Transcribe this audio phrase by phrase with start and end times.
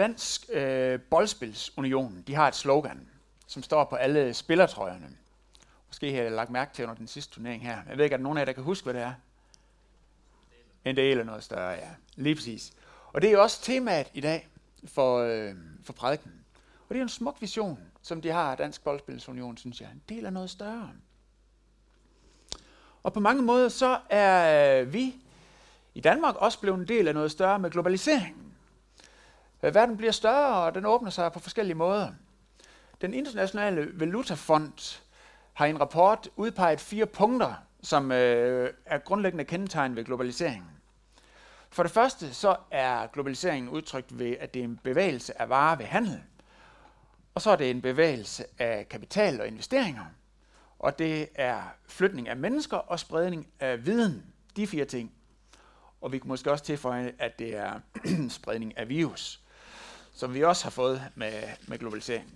[0.00, 3.08] Dansk øh, Boldspilsunion, de har et slogan,
[3.46, 5.08] som står på alle spillertrøjerne.
[5.88, 7.78] Måske har jeg lagt mærke til under den sidste turnering her.
[7.88, 9.12] Jeg ved ikke, er der nogen af jer, der kan huske, hvad det er?
[10.84, 11.88] En del eller noget større, ja.
[12.16, 12.72] Lige præcis.
[13.12, 14.48] Og det er jo også temaet i dag
[14.84, 16.32] for, øh, for prædiken.
[16.88, 19.88] Og det er en smuk vision, som de har, Dansk Boldspilsunion, synes jeg.
[19.92, 20.90] En del af noget større.
[23.02, 25.14] Og på mange måder så er øh, vi
[25.94, 28.49] i Danmark også blevet en del af noget større med globaliseringen.
[29.62, 32.08] Øh, verden bliver større, og den åbner sig på forskellige måder.
[33.00, 35.02] Den internationale valutafond
[35.52, 40.70] har i en rapport udpeget fire punkter, som øh, er grundlæggende kendetegn ved globaliseringen.
[41.70, 45.76] For det første så er globaliseringen udtrykt ved, at det er en bevægelse af varer
[45.76, 46.22] ved handel,
[47.34, 50.04] og så er det en bevægelse af kapital og investeringer,
[50.78, 54.26] og det er flytning af mennesker og spredning af viden.
[54.56, 55.12] De fire ting.
[56.00, 57.80] Og vi kan måske også tilføje, at det er
[58.28, 59.40] spredning af virus,
[60.20, 62.34] som vi også har fået med, med globaliseringen.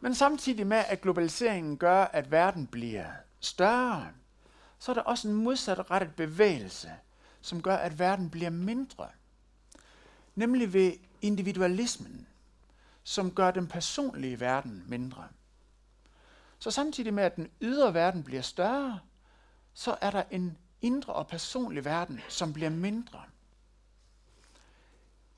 [0.00, 3.06] Men samtidig med, at globaliseringen gør, at verden bliver
[3.40, 4.08] større,
[4.78, 6.92] så er der også en modsatrettet bevægelse,
[7.40, 9.08] som gør, at verden bliver mindre.
[10.34, 12.26] Nemlig ved individualismen,
[13.04, 15.28] som gør den personlige verden mindre.
[16.58, 19.00] Så samtidig med, at den ydre verden bliver større,
[19.74, 23.22] så er der en indre og personlig verden, som bliver mindre.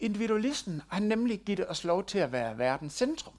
[0.01, 3.35] Individualisten har nemlig givet os lov til at være verdens centrum.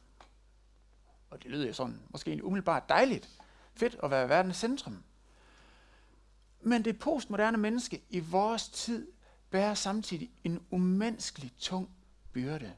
[1.29, 3.29] Og det lyder jo sådan, måske umiddelbart dejligt,
[3.73, 5.03] fedt at være verdens centrum.
[6.61, 9.11] Men det postmoderne menneske i vores tid
[9.49, 11.89] bærer samtidig en umenneskelig tung
[12.31, 12.73] byrde.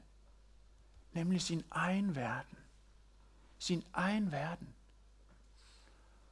[1.12, 2.58] Nemlig sin egen verden.
[3.58, 4.68] Sin egen verden.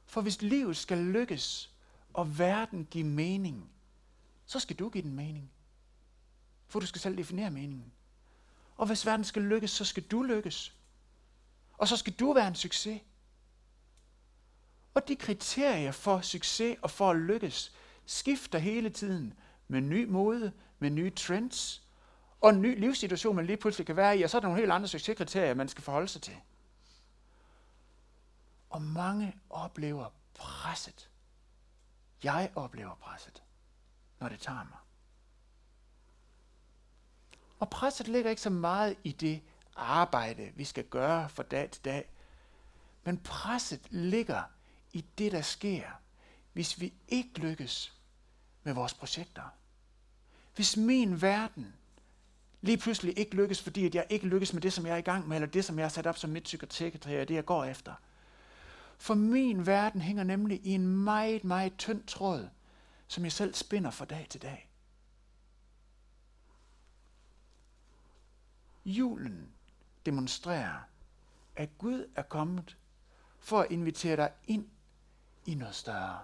[0.05, 1.71] For hvis livet skal lykkes,
[2.13, 3.71] og verden give mening,
[4.45, 5.51] så skal du give den mening.
[6.71, 7.91] For du skal selv definere meningen.
[8.77, 10.75] Og hvis verden skal lykkes, så skal du lykkes.
[11.77, 13.01] Og så skal du være en succes.
[14.93, 17.71] Og de kriterier for succes og for at lykkes
[18.05, 19.33] skifter hele tiden
[19.67, 21.83] med ny mode, med nye trends
[22.41, 24.61] og en ny livssituation, man lige pludselig kan være i, og så er der nogle
[24.61, 26.37] helt andre succeskriterier, man skal forholde sig til.
[28.69, 31.09] Og mange oplever presset.
[32.23, 33.43] Jeg oplever presset,
[34.19, 34.77] når det tager mig.
[37.61, 39.41] Og presset ligger ikke så meget i det
[39.75, 42.09] arbejde, vi skal gøre fra dag til dag.
[43.03, 44.43] Men presset ligger
[44.91, 45.83] i det, der sker,
[46.53, 47.93] hvis vi ikke lykkes
[48.63, 49.43] med vores projekter.
[50.55, 51.73] Hvis min verden
[52.61, 55.01] lige pludselig ikke lykkes, fordi at jeg ikke lykkes med det, som jeg er i
[55.01, 57.65] gang med, eller det, som jeg har sat op som mit psykotekretær, det jeg går
[57.65, 57.93] efter.
[58.97, 62.49] For min verden hænger nemlig i en meget, meget tynd tråd,
[63.07, 64.70] som jeg selv spinder fra dag til dag.
[68.85, 69.51] Julen
[70.05, 70.79] demonstrerer,
[71.55, 72.77] at Gud er kommet
[73.39, 74.67] for at invitere dig ind
[75.45, 76.19] i noget større.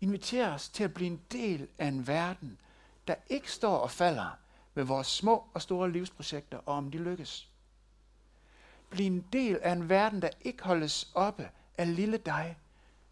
[0.00, 2.58] Inviter os til at blive en del af en verden,
[3.06, 4.38] der ikke står og falder
[4.74, 7.50] med vores små og store livsprojekter, og om de lykkes.
[8.90, 12.58] Bliv en del af en verden, der ikke holdes oppe af lille dig,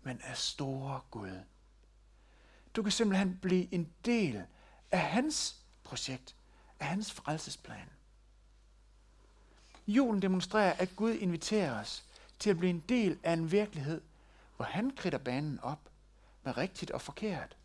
[0.03, 1.41] men af store Gud.
[2.77, 4.45] Du kan simpelthen blive en del
[4.91, 6.37] af hans projekt,
[6.85, 7.89] af hans frelsesplan.
[9.87, 12.05] Julen demonstrerer, at Gud inviterer os
[12.39, 14.01] til at blive en del af en virkelighed,
[14.57, 15.79] hvor han kridter banen op
[16.43, 17.57] med rigtigt og forkert.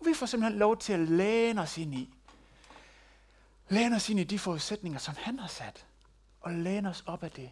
[0.00, 2.14] Og vi får simpelthen lov til at læne os ind i.
[3.68, 5.86] Læne os ind i de forudsætninger, som han har sat.
[6.40, 7.50] Og læne os op af det.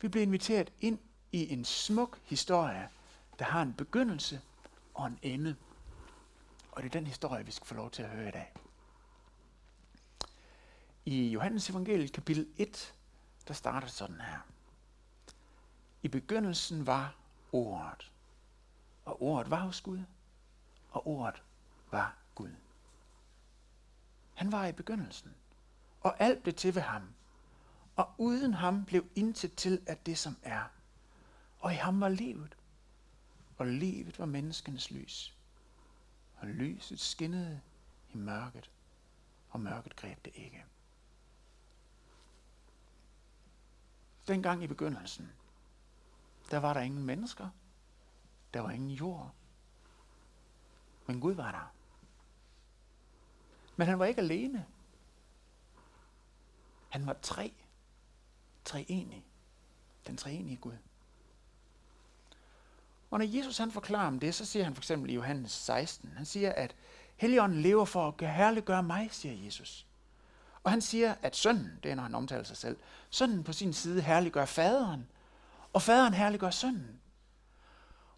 [0.00, 0.98] Vi bliver inviteret ind
[1.32, 2.88] i en smuk historie,
[3.38, 4.40] der har en begyndelse
[4.94, 5.56] og en ende.
[6.78, 8.54] Og det er den historie, vi skal få lov til at høre i dag.
[11.04, 12.94] I Johannes evangeliet kapitel 1,
[13.48, 14.38] der starter sådan her.
[16.02, 17.16] I begyndelsen var
[17.52, 18.12] ordet,
[19.04, 20.00] og ordet var hos Gud,
[20.90, 21.42] og ordet
[21.90, 22.54] var Gud.
[24.34, 25.34] Han var i begyndelsen,
[26.00, 27.14] og alt blev til ved ham,
[27.96, 30.64] og uden ham blev intet til af det, som er.
[31.58, 32.56] Og i ham var livet,
[33.56, 35.37] og livet var menneskenes lys.
[36.40, 37.60] Og lyset skinnede
[38.10, 38.70] i mørket,
[39.50, 40.64] og mørket greb det ikke.
[44.28, 45.32] Dengang i begyndelsen,
[46.50, 47.48] der var der ingen mennesker.
[48.54, 49.34] Der var ingen jord.
[51.06, 51.72] Men Gud var der.
[53.76, 54.66] Men han var ikke alene.
[56.88, 57.54] Han var tre.
[58.64, 59.24] Treenig.
[60.06, 60.76] Den treenige Gud.
[63.10, 66.12] Og når Jesus han forklarer om det, så siger han for eksempel i Johannes 16,
[66.16, 66.74] han siger, at
[67.18, 69.86] Helligånden lever for at herliggøre mig, siger Jesus.
[70.62, 72.76] Og han siger, at sønnen, det er når han omtaler sig selv,
[73.10, 75.08] sønnen på sin side herliggør faderen,
[75.72, 77.00] og faderen herliggør sønnen.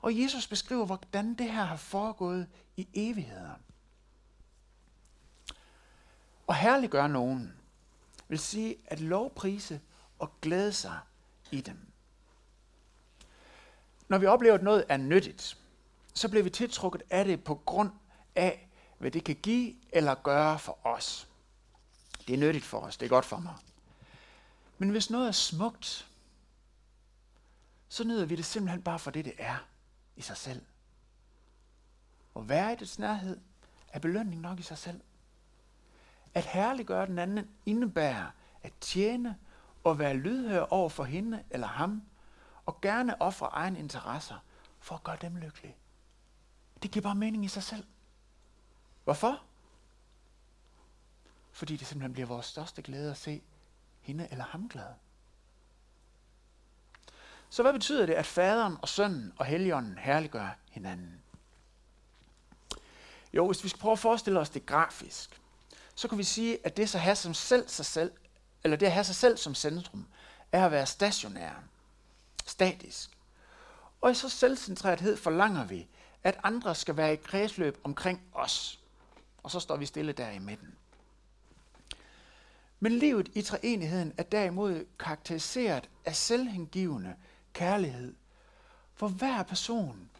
[0.01, 2.47] Og Jesus beskriver, hvordan det her har foregået
[2.77, 3.55] i evigheder.
[6.47, 7.55] Og herliggøre nogen
[8.29, 9.81] vil sige at lovprise
[10.19, 10.99] og glæde sig
[11.51, 11.90] i dem.
[14.11, 15.59] Når vi oplever, at noget er nyttigt,
[16.15, 17.91] så bliver vi tiltrukket af det på grund
[18.37, 18.69] af,
[18.99, 21.29] hvad det kan give eller gøre for os.
[22.29, 23.55] Det er nyttigt for os, det er godt for mig.
[24.79, 26.09] Men hvis noget er smukt,
[27.89, 29.67] så nyder vi det simpelthen bare for det, det er
[30.17, 30.63] i sig selv.
[32.35, 33.41] Og være i dets nærhed
[33.89, 35.01] er belønning nok i sig selv.
[36.35, 38.31] At herliggøre den anden indebærer
[38.63, 39.37] at tjene
[39.85, 42.03] og være lydhør over for hende eller ham,
[42.71, 44.37] og gerne ofre egen interesser
[44.79, 45.77] for at gøre dem lykkelige.
[46.83, 47.85] Det giver bare mening i sig selv.
[49.05, 49.43] Hvorfor?
[51.53, 53.43] Fordi det simpelthen bliver vores største glæde at se
[54.01, 54.95] hende eller ham glad.
[57.49, 61.23] Så hvad betyder det, at faderen og sønnen og helligånden herliggør hinanden?
[63.33, 65.41] Jo, hvis vi skal prøve at forestille os det grafisk,
[65.95, 68.13] så kan vi sige, at det så have som selv sig selv,
[68.65, 70.07] eller det at have sig selv som centrum,
[70.53, 71.71] er at være stationær,
[72.61, 73.19] statisk.
[74.01, 75.89] Og i så selvcentrerethed forlanger vi,
[76.23, 78.81] at andre skal være i kredsløb omkring os.
[79.43, 80.75] Og så står vi stille der i midten.
[82.81, 87.15] Men livet i treenigheden er derimod karakteriseret af selvhengivende
[87.53, 88.15] kærlighed,
[88.99, 90.11] hvor hver person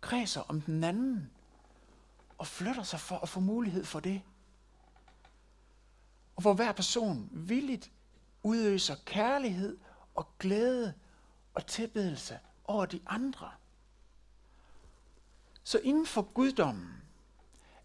[0.00, 1.30] kredser om den anden
[2.38, 4.22] og flytter sig for at få mulighed for det.
[6.36, 7.90] Og hvor hver person villigt
[8.42, 9.78] udøser kærlighed
[10.14, 10.94] og glæde
[11.56, 13.50] og tilbedelse over de andre.
[15.62, 17.02] Så inden for guddommen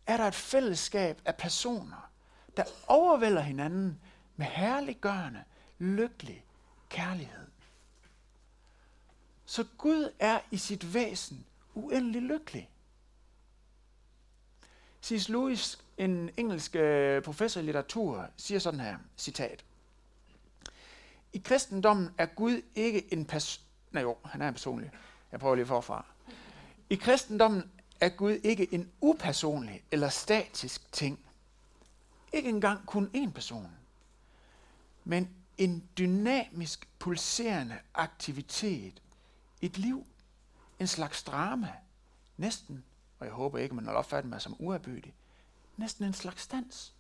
[0.08, 2.12] er der et fællesskab af personer,
[2.58, 4.00] der overvælder hinanden
[4.36, 5.44] med herliggørende,
[5.80, 6.46] lykkelig
[6.90, 7.48] kærlighed.
[9.46, 12.70] Så Gud er i sit væsen uendelig lykkelig.
[15.04, 15.30] C.S.
[15.30, 19.66] Lewis, en engelsk øh, professor i litteratur, siger sådan her, citat.
[21.34, 23.64] I kristendommen er Gud ikke en person...
[23.92, 24.92] Nej jo, han er en personlig.
[25.32, 26.06] Jeg prøver lige forfra.
[26.90, 31.20] I kristendommen er Gud ikke en upersonlig eller statisk ting.
[32.34, 33.72] Ikke engang kun én person.
[35.04, 39.02] Men en dynamisk, pulserende aktivitet.
[39.62, 40.06] Et liv.
[40.80, 41.74] En slags drama.
[42.38, 42.84] Næsten,
[43.20, 45.14] og jeg håber ikke, man har opfattet mig som uerbydig,
[45.78, 46.94] næsten en slags dans.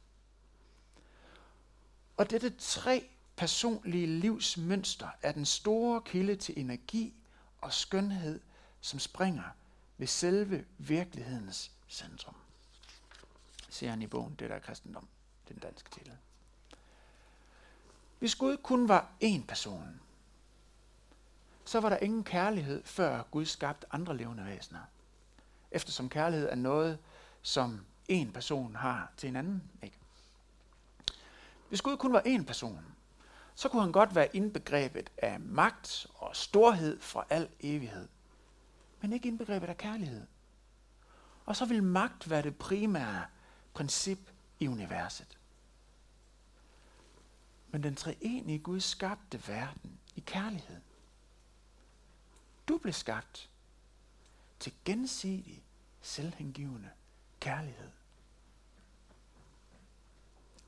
[2.17, 3.09] Og dette tre
[3.41, 7.13] personlige livsmønster er den store kilde til energi
[7.61, 8.39] og skønhed,
[8.81, 9.43] som springer
[9.97, 12.35] ved selve virkelighedens centrum.
[13.69, 15.07] Ser han i bogen, det der er kristendom,
[15.47, 16.17] den danske titel.
[18.19, 20.01] Hvis Gud kun var én person,
[21.65, 24.81] så var der ingen kærlighed, før Gud skabte andre levende væsener.
[25.71, 26.99] Eftersom kærlighed er noget,
[27.41, 29.63] som en person har til en anden.
[29.83, 29.97] Ikke?
[31.69, 32.91] Hvis Gud kun var én person,
[33.55, 38.07] så kunne han godt være indbegrebet af magt og storhed fra al evighed.
[39.01, 40.27] Men ikke indbegrebet af kærlighed.
[41.45, 43.25] Og så vil magt være det primære
[43.73, 44.19] princip
[44.59, 45.37] i universet.
[47.71, 50.81] Men den treenige Gud skabte verden i kærlighed.
[52.67, 53.49] Du blev skabt
[54.59, 55.63] til gensidig,
[56.01, 56.89] selvhengivende
[57.39, 57.91] kærlighed.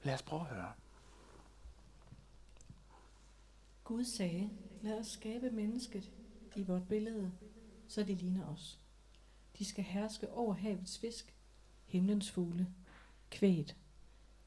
[0.04, 0.74] Lad os prøve at høre.
[3.84, 4.50] Gud sagde,
[4.82, 6.12] lad os skabe mennesket
[6.56, 7.32] i vort billede,
[7.88, 8.80] så de ligner os.
[9.58, 11.36] De skal herske over havets fisk,
[11.86, 12.68] himlens fugle,
[13.30, 13.76] kvæget,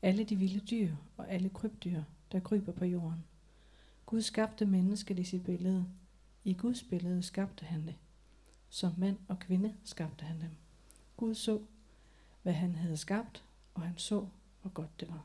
[0.03, 2.03] alle de vilde dyr og alle krybdyr,
[2.33, 3.25] der kryber på jorden.
[4.07, 5.87] Gud skabte mennesket i sit billede.
[6.45, 7.95] I Guds billede skabte han det.
[8.69, 10.51] Som mand og kvinde skabte han dem.
[11.17, 11.63] Gud så,
[12.43, 14.27] hvad han havde skabt, og han så,
[14.63, 15.25] hvor godt det var.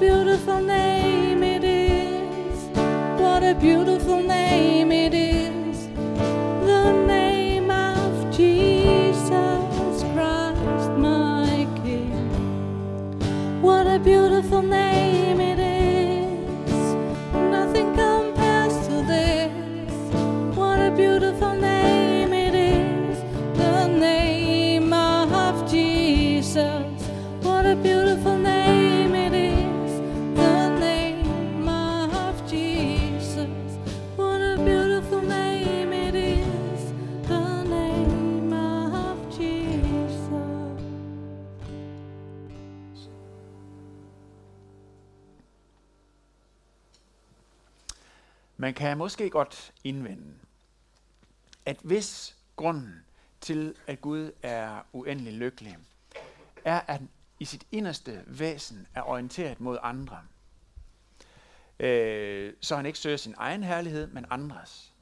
[0.00, 2.70] beautiful name it is,
[3.20, 5.88] what a beautiful name it is,
[6.64, 12.30] the name of Jesus Christ, my King.
[13.60, 15.59] What a beautiful name it is,
[48.60, 50.34] Man kan måske godt indvende,
[51.66, 53.04] at hvis grunden
[53.40, 55.78] til, at Gud er uendelig lykkelig,
[56.64, 57.00] er, at
[57.38, 60.22] i sit inderste væsen er orienteret mod andre,
[61.78, 64.92] øh, så han ikke søger sin egen herlighed, men andres.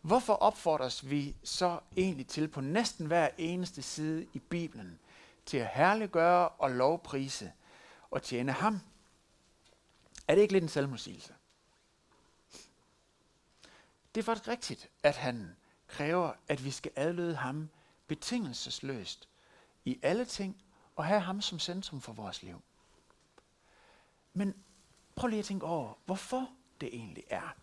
[0.00, 4.98] Hvorfor opfordres vi så egentlig til på næsten hver eneste side i Bibelen
[5.46, 7.52] til at herliggøre og lovprise
[8.10, 8.80] og tjene ham?
[10.28, 11.32] Er det ikke lidt en selvmodsigelse?
[14.14, 15.56] Det er faktisk rigtigt, at han
[15.88, 17.68] kræver, at vi skal adlyde ham
[18.06, 19.28] betingelsesløst
[19.84, 20.62] i alle ting
[20.96, 22.62] og have ham som centrum for vores liv.
[24.32, 24.54] Men
[25.16, 26.50] prøv lige at tænke over, hvorfor
[26.80, 27.56] det egentlig er.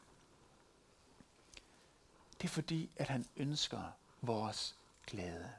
[2.42, 4.78] Det er fordi, at han ønsker vores
[5.08, 5.54] glæde.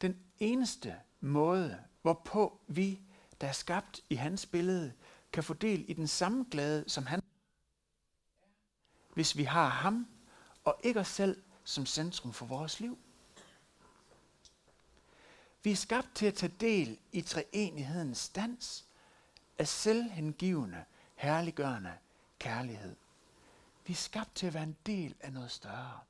[0.00, 3.00] Den eneste måde, hvorpå vi,
[3.40, 4.92] der er skabt i hans billede,
[5.32, 7.22] kan få del i den samme glæde, som han
[9.18, 10.08] hvis vi har ham
[10.64, 12.98] og ikke os selv som centrum for vores liv.
[15.62, 18.84] Vi er skabt til at tage del i treenighedens dans
[19.58, 20.84] af selvhengivende,
[21.14, 21.92] herliggørende
[22.38, 22.96] kærlighed.
[23.86, 26.00] Vi er skabt til at være en del af noget større.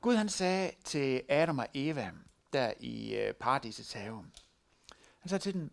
[0.00, 2.12] Gud han sagde til Adam og Eva,
[2.52, 4.24] der i øh, paradisets have,
[5.18, 5.70] han sagde til dem,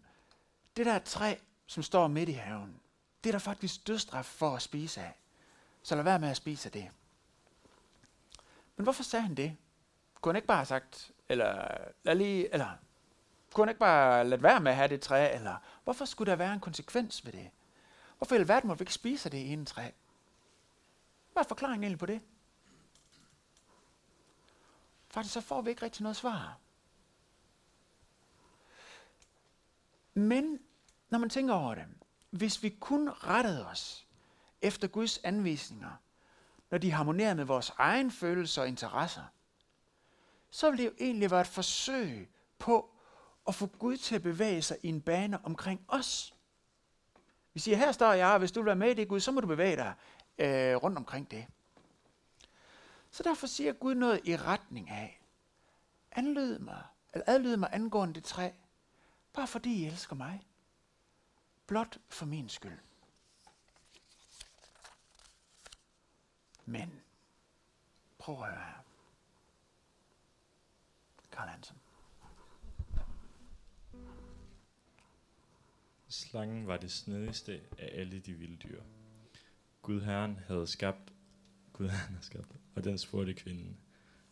[0.77, 1.35] det der træ,
[1.67, 2.79] som står midt i haven,
[3.23, 5.13] det er der faktisk dødstraf for at spise af.
[5.83, 6.91] Så lad være med at spise af det.
[8.75, 9.57] Men hvorfor sagde han det?
[10.21, 12.69] Kunne han ikke bare have sagt, eller lad lige, eller
[13.53, 16.37] kunne han ikke bare lade være med at have det træ, eller hvorfor skulle der
[16.37, 17.49] være en konsekvens ved det?
[18.17, 19.89] Hvorfor i alverden må vi ikke spise af det ene træ?
[21.33, 22.21] Hvad er forklaringen egentlig på det?
[25.09, 26.57] Faktisk så får vi ikke rigtig noget svar.
[30.13, 30.59] Men
[31.09, 31.85] når man tænker over det,
[32.33, 34.07] hvis vi kun rettede os
[34.61, 35.91] efter Guds anvisninger,
[36.71, 39.23] når de harmonerer med vores egen følelser og interesser,
[40.49, 42.89] så vil det jo egentlig være et forsøg på
[43.47, 46.35] at få Gud til at bevæge sig i en bane omkring os.
[47.53, 49.31] Vi siger, her står jeg, og hvis du vil være med i det Gud, så
[49.31, 49.93] må du bevæge dig
[50.37, 51.47] øh, rundt omkring det.
[53.11, 55.21] Så derfor siger Gud noget i retning af,
[56.11, 58.51] anlyd mig, eller adlyd mig angående det træ,
[59.33, 60.41] bare fordi I elsker mig
[61.67, 62.79] blot for min skyld.
[66.65, 67.01] Men,
[68.17, 68.83] prøv at høre her.
[71.31, 71.77] Karl Hansen.
[76.07, 78.83] Slangen var det snedigste af alle de vilde dyr.
[79.81, 81.13] Gud Herren havde skabt,
[81.73, 83.77] Gud Herren havde skabt, og den spurgte kvinden,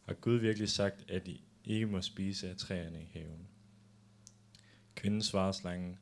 [0.05, 3.47] har Gud virkelig sagt, at I ikke må spise af træerne i haven?
[4.95, 5.99] Kvinden svarede slangen,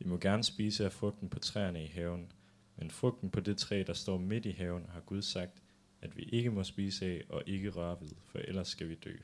[0.00, 2.32] i må gerne spise af frugten på træerne i haven,
[2.76, 5.62] men frugten på det træ, der står midt i haven, har Gud sagt,
[6.00, 9.16] at vi ikke må spise af og ikke røre ved, for ellers skal vi dø.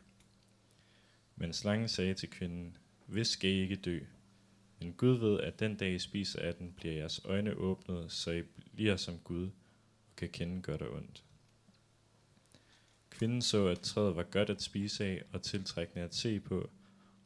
[1.37, 4.01] Men slangen sagde til kvinden, hvis skal I ikke dø,
[4.81, 8.31] men Gud ved, at den dag I spiser af den, bliver jeres øjne åbnet, så
[8.31, 8.43] I
[8.75, 9.45] bliver som Gud
[10.09, 11.25] og kan kende godt og ondt.
[13.11, 16.71] Kvinden så, at træet var godt at spise af og tiltrækkende at se på,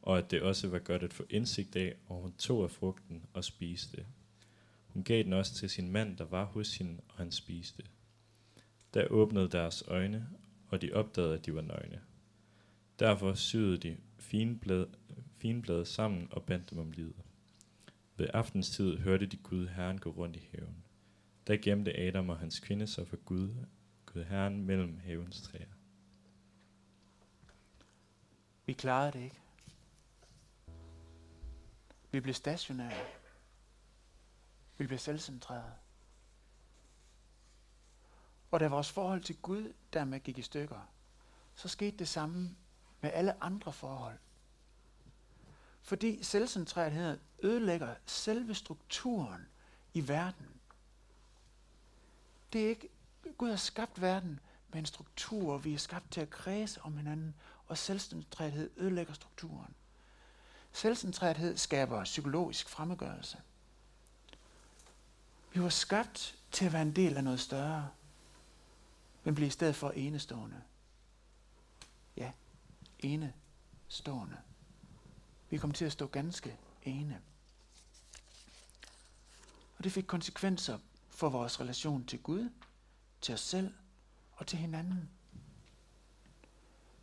[0.01, 3.25] og at det også var godt at få indsigt af, og hun tog af frugten
[3.33, 4.05] og spiste.
[4.87, 7.83] Hun gav den også til sin mand, der var hos hende, og han spiste.
[8.93, 10.29] Der åbnede deres øjne,
[10.67, 12.01] og de opdagede, at de var nøgne.
[12.99, 14.85] Derfor syede de finblad,
[15.37, 17.15] finblade sammen og bandt dem om livet.
[18.17, 20.83] Ved aftenstid hørte de Gud Herren gå rundt i haven.
[21.47, 23.49] Der gemte Adam og hans kvinde sig for Gud,
[24.05, 25.65] Gud Herren mellem havens træer.
[28.65, 29.40] Vi klarede det ikke.
[32.11, 33.05] Vi bliver stationære.
[34.77, 35.73] Vi bliver selvcentrerede.
[38.51, 40.91] Og da vores forhold til Gud dermed gik i stykker,
[41.55, 42.55] så skete det samme
[43.01, 44.17] med alle andre forhold.
[45.81, 49.47] Fordi selvcentrerethed ødelægger selve strukturen
[49.93, 50.47] i verden.
[52.53, 52.89] Det er ikke,
[53.37, 54.39] Gud har skabt verden
[54.69, 57.35] med en struktur, vi er skabt til at kredse om hinanden,
[57.67, 59.75] og selvcentrerethed ødelægger strukturen.
[60.73, 63.37] Selvcentrerethed skaber psykologisk fremmedgørelse.
[65.53, 67.89] Vi var skabt til at være en del af noget større,
[69.23, 70.61] men bliver i stedet for enestående.
[72.17, 72.31] Ja,
[72.99, 74.37] enestående.
[75.49, 77.21] Vi kom til at stå ganske ene.
[79.77, 82.49] Og det fik konsekvenser for vores relation til Gud,
[83.21, 83.73] til os selv
[84.33, 85.09] og til hinanden.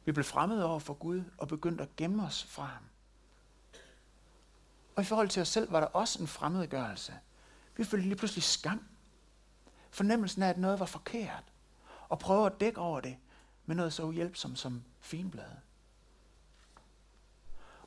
[0.04, 2.82] Vi blev fremmede over for Gud og begyndte at gemme os fra ham.
[4.98, 7.14] Og i forhold til os selv var der også en fremmedgørelse.
[7.76, 8.82] Vi følte lige pludselig skam.
[9.90, 11.44] Fornemmelsen af, at noget var forkert.
[12.08, 13.16] Og prøve at dække over det
[13.66, 15.60] med noget så uhjælpsomt som finblade.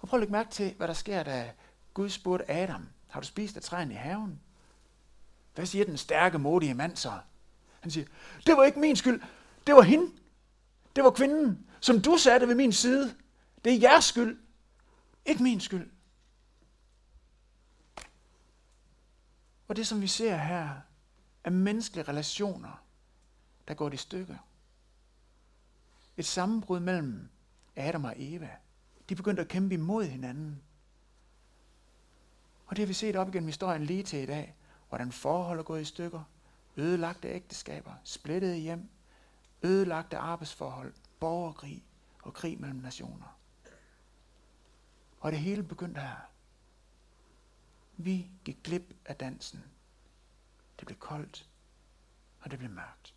[0.02, 1.52] Og prøv at lægge mærke til, hvad der sker, da
[1.94, 4.40] Gud spurgte Adam, har du spist af træen i haven?
[5.56, 7.20] Hvad siger den stærke, modige mand så?
[7.80, 8.08] Han siger,
[8.46, 9.22] det var ikke min skyld,
[9.68, 10.12] det var hende.
[10.96, 13.16] Det var kvinden, som du satte ved min side.
[13.64, 14.40] Det er jeres skyld,
[15.26, 15.92] ikke min skyld.
[19.72, 20.70] Og det, som vi ser her,
[21.44, 22.84] er menneskelige relationer,
[23.68, 24.38] der går i stykker.
[26.18, 27.30] Et sammenbrud mellem
[27.76, 28.50] Adam og Eva.
[29.10, 30.62] De begyndte at kæmpe imod hinanden.
[32.66, 34.56] Og det har vi set op igennem historien lige til i dag.
[34.90, 36.24] Hvordan forhold er gået i stykker.
[36.78, 38.90] Ødelagte ægteskaber, splittede hjem,
[39.64, 41.86] ødelagte arbejdsforhold, borgerkrig
[42.24, 43.38] og krig mellem nationer.
[45.20, 46.31] Og det hele begyndte her.
[48.04, 49.64] Vi gik glip af dansen.
[50.80, 51.50] Det blev koldt,
[52.40, 53.16] og det blev mørkt.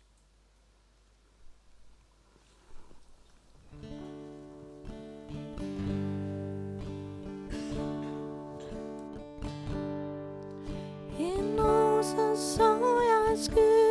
[11.19, 12.77] En rose så
[13.09, 13.84] jeg skyder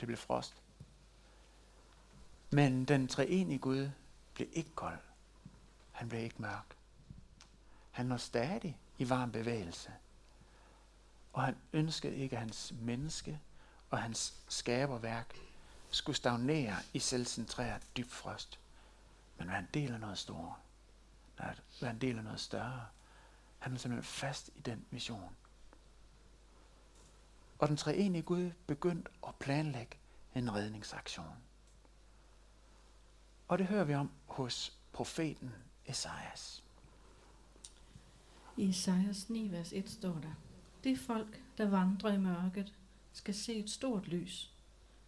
[0.00, 0.62] og det blev frost.
[2.50, 3.90] Men den treenige Gud
[4.34, 4.98] blev ikke kold.
[5.92, 6.76] Han blev ikke mørk.
[7.90, 9.92] Han var stadig i varm bevægelse.
[11.32, 13.40] Og han ønskede ikke, at hans menneske
[13.90, 15.34] og hans skaberværk
[15.90, 18.60] skulle stagnere i selvcentreret dyb frost,
[19.38, 20.56] men være en del af noget stort.
[21.80, 22.86] Være en del af noget større.
[23.58, 25.36] Han var simpelthen fast i den mission.
[27.60, 29.96] Og den treenige Gud begyndte at planlægge
[30.34, 31.36] en redningsaktion.
[33.48, 35.52] Og det hører vi om hos profeten
[35.86, 36.64] Esajas.
[38.56, 40.34] I Esajas 9, vers 1 står der,
[40.84, 42.74] Det folk, der vandrer i mørket,
[43.12, 44.54] skal se et stort lys.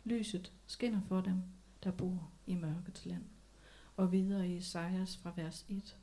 [0.05, 1.43] Lyset skinner for dem,
[1.85, 3.25] der bor i mørkets land.
[3.97, 5.97] Og videre i Esajas fra vers 1,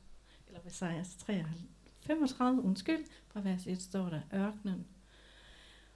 [0.46, 1.68] eller Esajas 33,
[2.00, 4.86] 35, undskyld, fra vers 1 står der, Ørkenen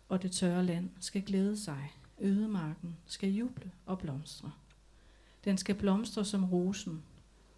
[0.09, 1.93] og det tørre land skal glæde sig.
[2.19, 4.53] Ødemarken skal juble og blomstre.
[5.45, 7.03] Den skal blomstre som rosen,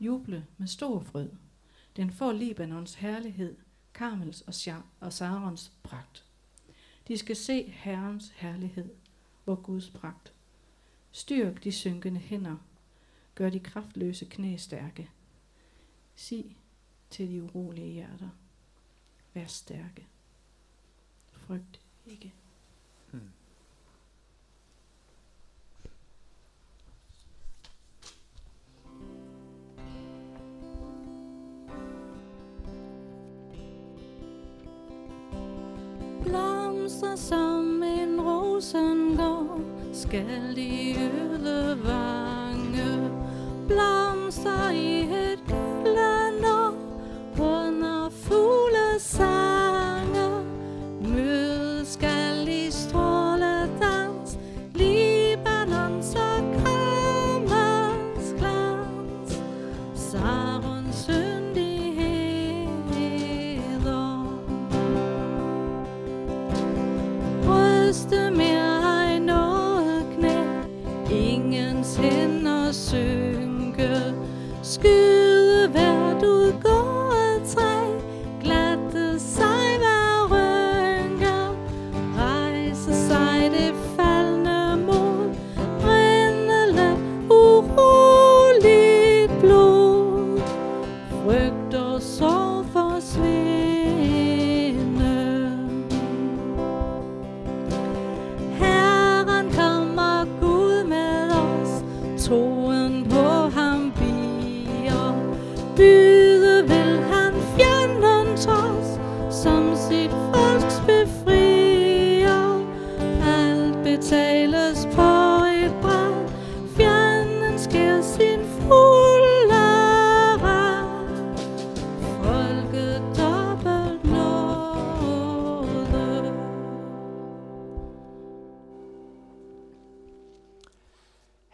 [0.00, 1.30] juble med stor frød.
[1.96, 3.56] Den får Libanons herlighed,
[3.94, 6.24] Karmels og, Sjar- og Sarons pragt.
[7.09, 8.90] De skal se Herrens herlighed,
[9.44, 10.32] hvor Guds pragt.
[11.12, 12.56] Styrk de synkende hænder.
[13.35, 15.11] Gør de kraftløse knæ stærke.
[16.16, 16.56] Sig
[17.11, 18.28] til de urolige hjerter.
[19.35, 20.06] Vær stærke.
[21.32, 22.32] Frygt ikke.
[23.10, 23.20] Hmm.
[36.22, 39.60] Blomster som en rosengård
[39.92, 43.10] skal de øde vange
[43.68, 46.15] Blomster i et gyldent
[67.96, 70.40] Ryste mere ej noget knæ
[71.11, 74.14] Ingens hænder synke
[74.62, 75.15] Skyld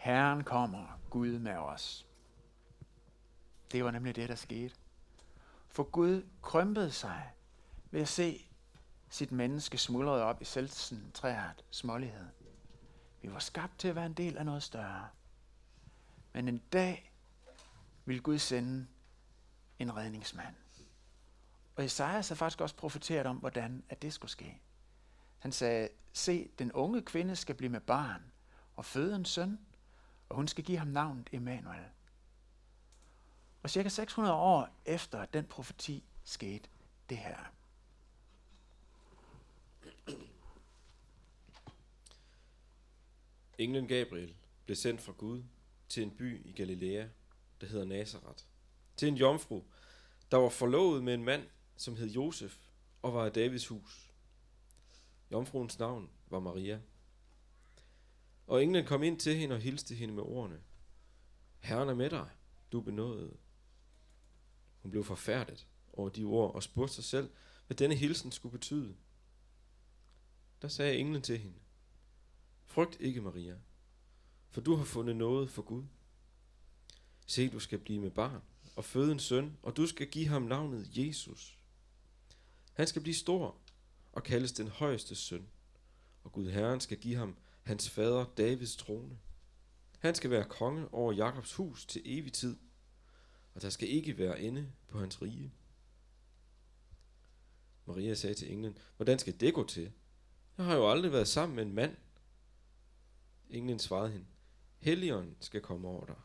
[0.03, 2.07] Herren kommer, Gud med os.
[3.71, 4.75] Det var nemlig det, der skete.
[5.69, 7.31] For Gud krympede sig
[7.91, 8.49] ved at se
[9.09, 12.27] sit menneske smuldret op i selvcentræret smålighed.
[13.21, 15.07] Vi var skabt til at være en del af noget større.
[16.33, 17.11] Men en dag
[18.05, 18.87] vil Gud sende
[19.79, 20.55] en redningsmand.
[21.75, 24.61] Og Esajas har faktisk også profeteret om, hvordan at det skulle ske.
[25.39, 28.31] Han sagde, se, den unge kvinde skal blive med barn
[28.75, 29.59] og føde en søn,
[30.29, 31.85] og hun skal give ham navnet Emmanuel.
[33.63, 36.69] Og cirka 600 år efter at den profeti skete
[37.09, 37.37] det her.
[43.57, 45.43] Englen Gabriel blev sendt fra Gud
[45.89, 47.07] til en by i Galilea,
[47.61, 48.43] der hedder Nazareth.
[48.97, 49.63] Til en jomfru,
[50.31, 52.57] der var forlovet med en mand, som hed Josef
[53.01, 54.11] og var af Davids hus.
[55.31, 56.79] Jomfruens navn var Maria.
[58.47, 60.61] Og englen kom ind til hende og hilste hende med ordene.
[61.59, 62.29] Herren er med dig,
[62.71, 63.37] du er benådet.
[64.81, 67.29] Hun blev forfærdet over de ord og spurgte sig selv,
[67.67, 68.95] hvad denne hilsen skulle betyde.
[70.61, 71.57] Der sagde englen til hende,
[72.65, 73.55] Frygt ikke, Maria,
[74.49, 75.83] for du har fundet noget for Gud.
[77.25, 78.41] Se, du skal blive med barn
[78.75, 81.57] og føde en søn, og du skal give ham navnet Jesus.
[82.73, 83.57] Han skal blive stor
[84.11, 85.47] og kaldes den højeste søn,
[86.23, 89.19] og Gud Herren skal give ham hans fader Davids trone.
[89.99, 92.57] Han skal være konge over Jakobs hus til evig tid,
[93.53, 95.53] og der skal ikke være ende på hans rige.
[97.85, 99.91] Maria sagde til englen, hvordan skal det gå til?
[100.57, 101.97] Jeg har jo aldrig været sammen med en mand.
[103.49, 104.25] Englen svarede hende,
[104.77, 106.19] Helligånden skal komme over dig,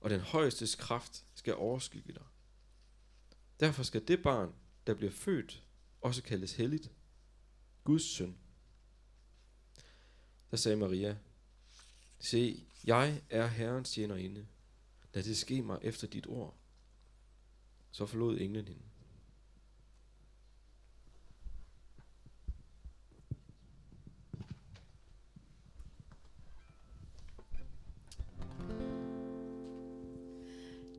[0.00, 2.24] og den højestes kraft skal overskygge dig.
[3.60, 4.54] Derfor skal det barn,
[4.86, 5.66] der bliver født,
[6.00, 6.92] også kaldes helligt,
[7.84, 8.38] Guds søn.
[10.54, 11.16] Der sagde Maria,
[12.18, 14.46] Se, jeg er Herrens tjenerinde.
[15.14, 16.54] Lad det ske mig efter dit ord.
[17.90, 18.82] Så forlod englen hende.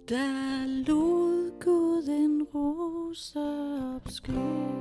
[0.09, 3.39] Der lod Gud en rose
[3.95, 4.75] opskyde.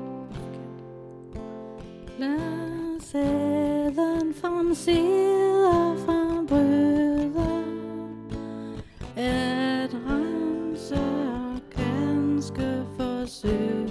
[2.19, 3.01] Lad
[3.85, 7.65] sæden from sider fra brødre,
[9.17, 13.84] at rense og ganske forsøge.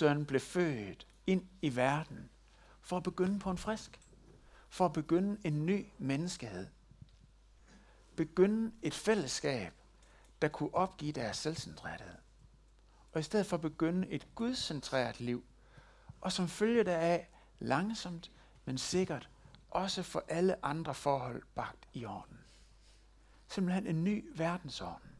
[0.00, 2.30] Søn blev født ind i verden
[2.80, 4.00] for at begynde på en frisk.
[4.68, 6.66] For at begynde en ny menneskehed.
[8.16, 9.72] Begynde et fællesskab,
[10.42, 12.14] der kunne opgive deres selvcentrerethed.
[13.12, 15.44] Og i stedet for begynde et gudcentreret liv,
[16.20, 18.30] og som følge deraf langsomt,
[18.64, 19.28] men sikkert,
[19.70, 22.38] også for alle andre forhold bagt i orden.
[23.48, 25.10] Simpelthen en ny verdensorden.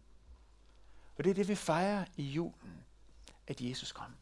[1.19, 2.85] Og det er det, vi fejrer i julen,
[3.47, 4.14] at Jesus kom.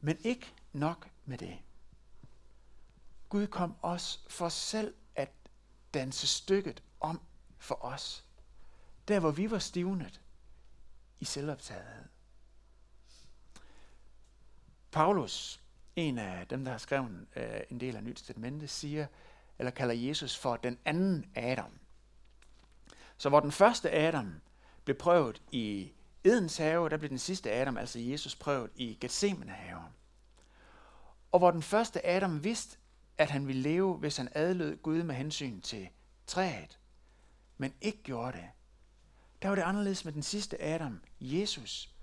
[0.00, 1.58] Men ikke nok med det.
[3.28, 5.32] Gud kom også for selv at
[5.94, 7.20] danse stykket om
[7.58, 8.24] for os.
[9.08, 10.20] Der hvor vi var stivnet
[11.20, 12.04] i selvoptagethed.
[14.92, 15.62] Paulus,
[15.96, 19.06] en af dem, der har skrevet øh, en del af Nyt Testamentet, siger,
[19.58, 21.78] eller kalder Jesus for den anden Adam.
[23.16, 24.40] Så hvor den første Adam
[24.84, 25.92] blev prøvet i
[26.24, 29.82] Edens have, der blev den sidste Adam, altså Jesus, prøvet i Gethsemane have.
[31.32, 32.78] Og hvor den første Adam vidste,
[33.18, 35.88] at han ville leve, hvis han adlød Gud med hensyn til
[36.26, 36.78] træet,
[37.58, 38.50] men ikke gjorde det.
[39.42, 41.94] Der var det anderledes med den sidste Adam, Jesus,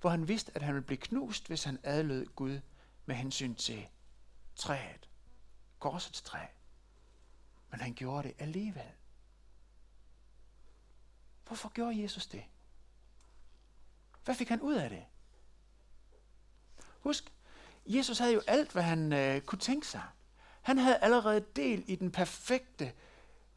[0.00, 2.60] hvor han vidste, at han ville blive knust, hvis han adlød Gud
[3.06, 3.86] med hensyn til
[4.56, 5.08] træet,
[5.78, 6.46] korsets træ.
[7.70, 8.92] Men han gjorde det alligevel.
[11.46, 12.44] Hvorfor gjorde Jesus det?
[14.24, 15.04] Hvad fik han ud af det?
[17.00, 17.32] Husk,
[17.86, 20.02] Jesus havde jo alt, hvad han øh, kunne tænke sig.
[20.62, 22.92] Han havde allerede del i den perfekte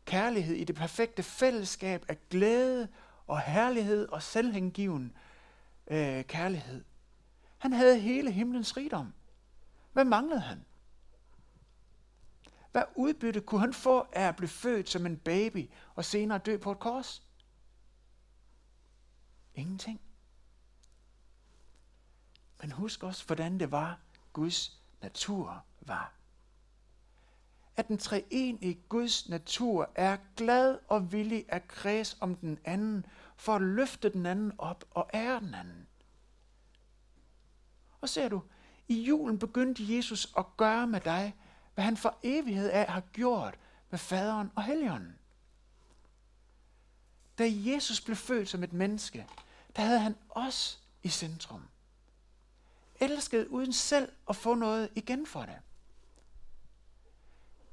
[0.06, 2.88] kærlighed, i det perfekte fællesskab af glæde
[3.28, 5.18] og herlighed og selvhengiven
[5.88, 6.84] øh, kærlighed.
[7.58, 9.14] Han havde hele himlens rigdom.
[9.94, 10.66] Hvad manglede han?
[12.72, 16.58] Hvad udbytte kunne han få af at blive født som en baby og senere dø
[16.58, 17.24] på et kors?
[19.56, 20.02] Ingenting.
[22.62, 24.00] Men husk også, hvordan det var,
[24.34, 26.14] Guds natur var.
[27.78, 33.06] At den treenige Guds natur er glad og villig at kredse om den anden,
[33.38, 35.88] for at løfte den anden op og ære den anden.
[38.02, 38.42] Og ser du,
[38.88, 41.36] i julen begyndte Jesus at gøre med dig,
[41.74, 45.18] hvad han for evighed af har gjort med faderen og helligånden.
[47.38, 49.28] Da Jesus blev født som et menneske,
[49.76, 51.68] der havde han os i centrum.
[53.06, 55.58] Elsket uden selv at få noget igen for det.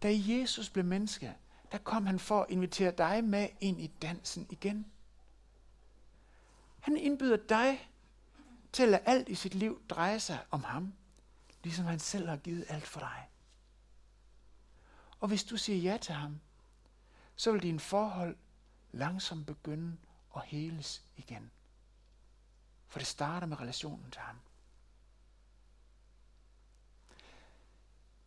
[0.03, 1.37] Da Jesus blev menneske,
[1.73, 4.87] der kom han for at invitere dig med ind i dansen igen.
[6.81, 7.90] Han indbyder dig
[8.73, 10.92] til at lade alt i sit liv dreje sig om ham,
[11.62, 13.29] ligesom han selv har givet alt for dig.
[15.21, 16.40] Og hvis du siger ja til ham,
[17.37, 18.37] så vil din forhold
[18.92, 19.97] langsomt begynde
[20.37, 21.51] at heles igen.
[22.88, 24.37] For det starter med relationen til ham.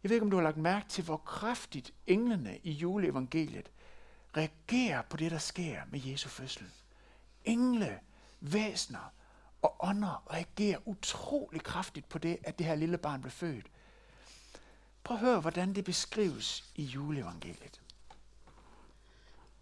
[0.05, 3.71] Jeg ved ikke, om du har lagt mærke til, hvor kraftigt englene i juleevangeliet
[4.37, 6.65] reagerer på det, der sker med Jesu fødsel.
[7.45, 7.99] Engle,
[8.39, 9.13] væsner
[9.61, 13.65] og ånder reagerer utrolig kraftigt på det, at det her lille barn blev født.
[15.03, 17.81] Prøv at høre, hvordan det beskrives i juleevangeliet.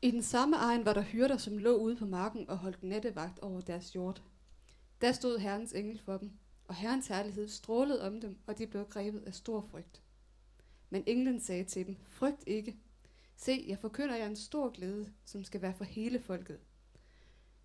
[0.02, 3.40] I den samme egen var der hyrder, som lå ude på marken og holdt nattevagt
[3.40, 4.24] over deres hjort.
[5.02, 6.32] Der stod Herrens engel for dem,
[6.68, 10.03] og Herrens herlighed strålede om dem, og de blev grebet af stor frygt.
[10.94, 12.78] Men englen sagde til dem, frygt ikke.
[13.36, 16.60] Se, jeg forkynder jer en stor glæde, som skal være for hele folket.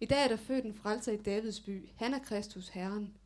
[0.01, 1.89] I dag er der født en frelser i Davids by.
[1.97, 3.17] Han er Kristus Herren.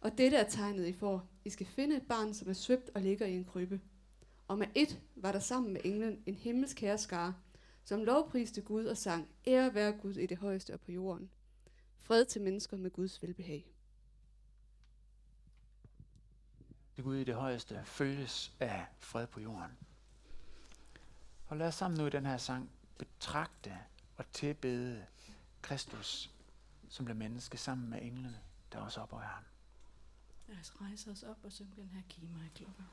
[0.00, 1.28] Og dette er tegnet, I får.
[1.44, 3.80] I skal finde et barn, som er svøbt og ligger i en krybbe.
[4.48, 7.34] Og med et var der sammen med englen en himmelsk herskare,
[7.84, 11.30] som lovpriste Gud og sang, ære være Gud i det højeste og på jorden.
[11.98, 13.66] Fred til mennesker med Guds velbehag.
[16.89, 19.78] Det Gud i det højeste følges af fred på jorden.
[21.46, 23.78] Og lad os sammen nu i den her sang betragte
[24.16, 25.06] og tilbede
[25.62, 26.30] Kristus,
[26.88, 28.40] som blev menneske sammen med englene,
[28.72, 29.44] der også ophøjer ham.
[30.48, 32.84] Lad os rejse os op og synge den her kima i klokken.